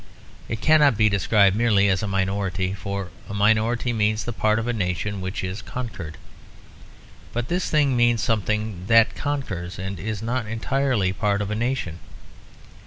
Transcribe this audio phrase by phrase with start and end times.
[0.49, 4.65] It cannot be described merely as a minority; for a minority means the part of
[4.65, 6.17] a nation which is conquered.
[7.33, 11.99] But this thing means something that conquers, and is not entirely part of a nation.